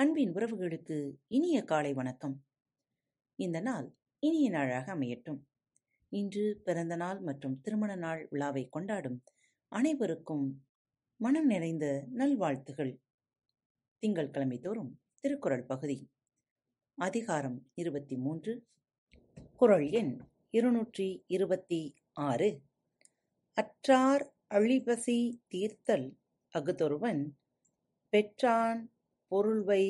[0.00, 2.44] அன்பின் உறவுகளுக்கு இனிய காலை வணக்கம்.
[3.34, 5.40] இந்த நாள் இனிய நாளாக அமையட்டும்.
[6.08, 9.22] இன்று பிறந்த நாள் மற்றும் திருமண நாள் விழாவை கொண்டாடும்
[9.68, 10.66] அனைவருக்கும்
[11.16, 13.00] மனம் நிறைந்த நல்வாழ்த்துகள்.
[13.98, 16.10] திங்கட்கிழமை தோறும் திருக்குறள் பகுதி.
[16.94, 18.66] அதிகாரம் இருபத்தி மூன்று
[19.56, 20.20] குறள் எண்
[20.50, 22.62] இருநூற்றி இருபத்தி ஆறு.
[23.54, 26.18] அற்றார் அழிபசி தீர்த்தல்
[26.58, 27.30] அகுதொருவன்
[28.08, 28.92] பெற்றான்
[29.30, 29.82] பொருள்வை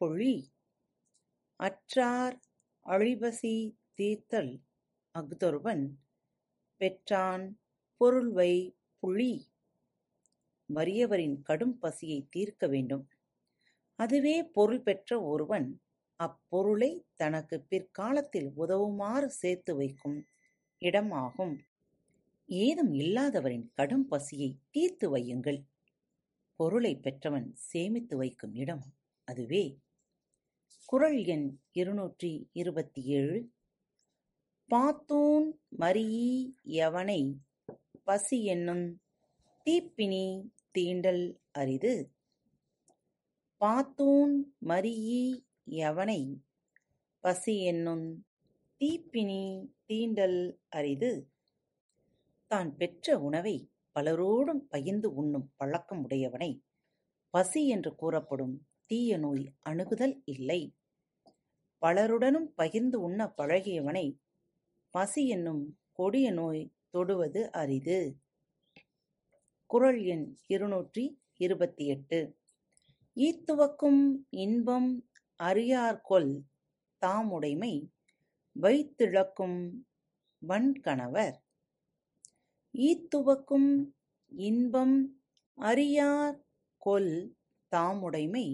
[0.00, 0.34] பொழி
[1.60, 2.36] அற்றார்
[2.86, 3.54] அழிபசி
[3.94, 4.52] தீர்த்தல்
[5.14, 5.84] அஃதொருவன்
[6.80, 7.46] பெற்றான்
[8.00, 8.52] பொருள்வை
[9.02, 9.32] புழி
[10.68, 13.04] வறியவரின் கடும் பசியை தீர்க்க வேண்டும்.
[13.98, 15.68] அதுவே பொருள் பெற்ற ஒருவன்
[16.20, 20.18] அப்பொருளை தனக்கு பிற்காலத்தில் உதவுமாறு சேர்த்து வைக்கும்
[20.82, 21.54] இடமாகும்.
[22.48, 25.60] ஏதும் இல்லாதவரின் கடும் பசியை தீர்த்து வையுங்கள்.
[26.60, 28.82] பொருளை பெற்றவன் சேமித்து வைக்கும் இடம்
[29.24, 29.78] அதுவே.
[30.84, 33.50] குறள் எண் இருநூற்றி இருபத்தி ஏழு
[34.70, 37.40] பாத்தூன் மரியி எவனை
[38.04, 39.00] பசி என்னும்
[39.66, 42.12] தீப்பினி தீண்டல் அரிது.
[43.60, 46.40] பாத்தூன் மரியி எவனை
[47.20, 48.24] பசி என்னும்
[48.80, 51.30] தீப்பினி தீண்டல் அரிது.
[52.46, 56.50] தான் பெற்ற உணவை பலரோடும் பகிர்ந்து உண்ணும் பழக்கம் உடையவனை
[57.34, 58.54] பசி என்று கூறப்படும்
[58.86, 60.60] தீய நோய் அணுகுதல் இல்லை.
[61.82, 64.06] பலருடனும் பகிர்ந்து உண்ண பழகியவனை
[64.94, 68.00] பசி என்னும் கொடிய நோய் தொடுவது அரிது.
[69.70, 71.04] குறள் எண் இருநூற்றி
[71.36, 72.18] இருபத்தி எட்டு
[73.16, 74.90] ஈத்துவக்கும் இன்பம்
[75.40, 76.32] அறியார்கொல்
[77.02, 77.72] தாமுடைமை
[78.56, 79.58] வைத்திழக்கும்
[80.42, 81.36] வன்கணவர்
[82.74, 83.70] ஈத்துவக்கும்
[84.32, 84.96] இன்பம்
[85.58, 86.36] அறியார்
[86.82, 87.14] கொல்
[87.72, 88.46] தாமுடைமை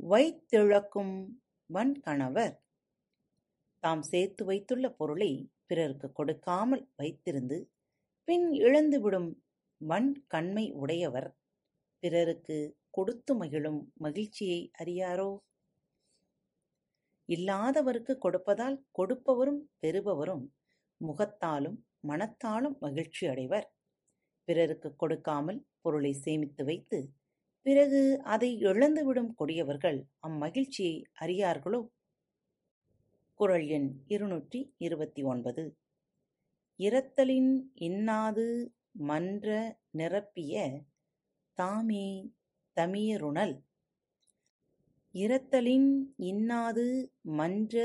[0.00, 1.14] வைத்திழக்கும்
[1.70, 2.54] வன்கணவர்
[3.82, 5.30] தாம் சேர்த்து வைத்துள்ள பொருளை
[5.66, 7.58] பிறருக்கு கொடுக்காமல் வைத்திருந்து
[8.28, 9.30] பின் இழந்துவிடும்
[9.80, 11.30] வன்கண்மை உடையவர்
[12.02, 12.58] பிறருக்கு
[12.90, 15.30] கொடுத்து மகிழும் மகிழ்ச்சியை அறியாரோ?
[17.28, 20.44] இல்லாதவருக்கு கொடுப்பதால் கொடுப்பவரும் பெறுபவரும்
[21.00, 23.66] முகத்தாலும் மனத்தாலும் மகிழ்ச்சி அடைவர்.
[24.48, 26.98] பிறருக்கு கொடுக்காமல் பொருளை சேமித்து வைத்து
[27.66, 31.80] பிறகு அதை இழந்துவிடும் கொடியவர்கள் அம்மகிழ்ச்சியை அறியார்களோ?
[33.40, 35.64] குரல் எண் இருநூற்றி இருபத்தி ஒன்பது.
[36.78, 38.46] இரத்தலின் இன்னாது
[38.90, 39.48] மன்ற
[39.98, 40.54] நிரப்பிய
[41.58, 42.06] தாமே
[42.76, 43.54] தமியருணல்
[45.14, 45.90] இரத்தலின்
[46.22, 46.86] இன்னாது
[47.38, 47.76] மன்ற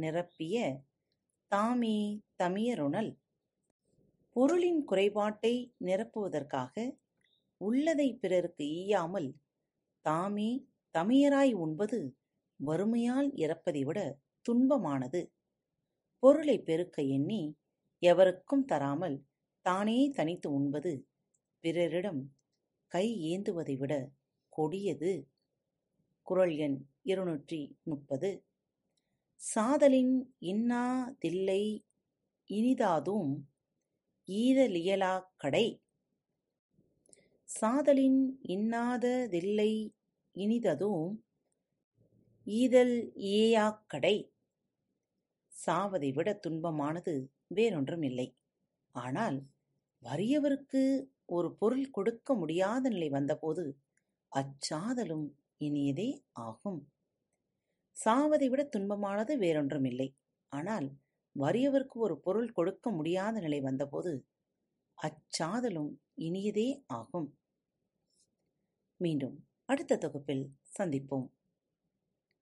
[0.00, 0.56] நிரப்பிய
[1.52, 1.96] தாமே
[2.42, 3.10] தமியருணல்
[4.38, 6.96] பொருளின் குறைபாட்டை நிரப்புவதற்காக
[7.56, 9.34] உள்ளதை பிறருக்கு ஈயாமல்
[10.00, 12.16] தாமே தமியராய் உண்பது
[12.60, 15.30] வறுமையால் இறப்பதை விட துன்பமானது.
[16.18, 17.56] பொருளை பெருக்க எண்ணி
[17.98, 19.26] எவருக்கும் தராமல்
[19.60, 21.08] தானே தனித்து உண்பது
[21.60, 22.22] பிறரிடம்
[22.92, 24.10] கை ஏந்துவதை விட
[24.48, 25.28] கொடியது.
[26.22, 28.44] குரல் எண் இருநூற்றி முப்பது.
[29.40, 31.62] சாதலின் இன்னா தில்லை
[32.50, 33.32] இனிதாதும்
[34.28, 35.82] ஈதலியலாக் கடை.
[37.60, 39.90] சாதலின் இன்னாததில்லை
[40.34, 41.16] இனிததும்
[42.44, 44.32] ஈதல் இயையாக் கடை.
[45.66, 48.36] சாவதை விட துன்பமானது வேறொன்றும் இல்லை.
[48.90, 49.46] ஆனால்
[50.02, 53.78] வறியவருக்கு ஒரு பொருள் கொடுக்க முடியாத நிலை வந்தபோது
[54.32, 56.92] அச்சாதலும் இனியதே ஆகும்.
[58.04, 60.14] சாவதை விட துன்பமானது வேறொன்றும் இல்லை.
[60.48, 60.92] ஆனால்
[61.38, 64.26] வறியவருக்கு ஒரு பொருள் கொடுக்க முடியாத நிலை வந்தபோது
[65.02, 67.38] அச்சாதலும் இனியதே ஆகும்.
[68.96, 71.28] மீண்டும் அடுத்த தொகுப்பில் சந்திப்போம்.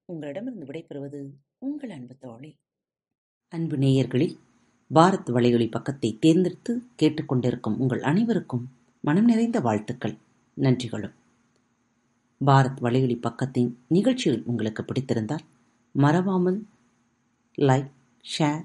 [0.05, 2.59] உங்களிடமிருந்து விடைபெறுவது உங்கள் அன்பு தோழி.
[3.49, 4.39] அன்பு நேயர்களில்
[4.95, 8.69] பாரத் வலையொலி பக்கத்தை தேர்ந்தெடுத்து கேட்டுக்கொண்டிருக்கும் உங்கள் அனைவருக்கும்
[9.01, 10.17] மனம் நிறைந்த வாழ்த்துக்கள்.
[10.57, 11.15] நன்றிகளும்.
[12.47, 15.45] பாரத் வலையொலி பக்கத்தின் நிகழ்ச்சிகள் உங்களுக்கு பிடித்திருந்தால்
[15.93, 16.67] மறவாமல்
[17.59, 17.91] லைக்
[18.39, 18.65] ஷேர்